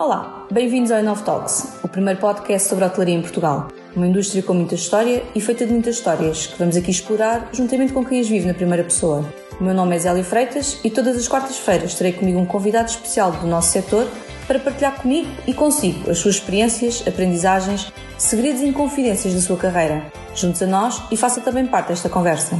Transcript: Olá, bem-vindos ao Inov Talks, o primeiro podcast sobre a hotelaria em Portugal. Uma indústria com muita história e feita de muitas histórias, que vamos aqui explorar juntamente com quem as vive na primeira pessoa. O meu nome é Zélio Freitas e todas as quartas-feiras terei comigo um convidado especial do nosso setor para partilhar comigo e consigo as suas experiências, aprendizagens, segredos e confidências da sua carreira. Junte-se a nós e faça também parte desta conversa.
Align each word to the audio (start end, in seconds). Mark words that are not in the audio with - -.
Olá, 0.00 0.46
bem-vindos 0.50 0.90
ao 0.90 0.98
Inov 0.98 1.22
Talks, 1.24 1.74
o 1.84 1.86
primeiro 1.86 2.18
podcast 2.18 2.70
sobre 2.70 2.84
a 2.84 2.86
hotelaria 2.86 3.14
em 3.14 3.20
Portugal. 3.20 3.68
Uma 3.94 4.06
indústria 4.06 4.42
com 4.42 4.54
muita 4.54 4.74
história 4.74 5.22
e 5.34 5.42
feita 5.42 5.66
de 5.66 5.72
muitas 5.72 5.96
histórias, 5.96 6.46
que 6.46 6.58
vamos 6.58 6.74
aqui 6.74 6.90
explorar 6.90 7.50
juntamente 7.52 7.92
com 7.92 8.02
quem 8.02 8.18
as 8.18 8.26
vive 8.26 8.46
na 8.46 8.54
primeira 8.54 8.82
pessoa. 8.82 9.22
O 9.60 9.62
meu 9.62 9.74
nome 9.74 9.94
é 9.94 9.98
Zélio 9.98 10.24
Freitas 10.24 10.80
e 10.82 10.88
todas 10.88 11.18
as 11.18 11.28
quartas-feiras 11.28 11.96
terei 11.96 12.14
comigo 12.14 12.38
um 12.38 12.46
convidado 12.46 12.88
especial 12.88 13.30
do 13.30 13.46
nosso 13.46 13.72
setor 13.72 14.08
para 14.46 14.58
partilhar 14.58 15.02
comigo 15.02 15.28
e 15.46 15.52
consigo 15.52 16.10
as 16.10 16.16
suas 16.16 16.36
experiências, 16.36 17.04
aprendizagens, 17.06 17.92
segredos 18.16 18.62
e 18.62 18.72
confidências 18.72 19.34
da 19.34 19.40
sua 19.42 19.58
carreira. 19.58 20.10
Junte-se 20.34 20.64
a 20.64 20.66
nós 20.66 21.02
e 21.10 21.16
faça 21.18 21.42
também 21.42 21.66
parte 21.66 21.88
desta 21.88 22.08
conversa. 22.08 22.58